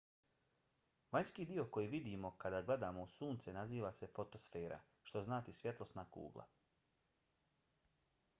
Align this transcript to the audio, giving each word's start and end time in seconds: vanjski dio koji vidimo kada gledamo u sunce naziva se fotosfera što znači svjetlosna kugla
vanjski 1.15 1.43
dio 1.51 1.65
koji 1.75 1.89
vidimo 1.91 2.31
kada 2.45 2.61
gledamo 2.69 3.03
u 3.03 3.11
sunce 3.17 3.55
naziva 3.59 3.93
se 3.99 4.11
fotosfera 4.15 4.81
što 5.11 5.25
znači 5.29 5.57
svjetlosna 5.61 6.09
kugla 6.19 6.49